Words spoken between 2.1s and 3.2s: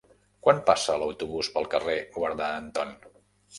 Guarda Anton?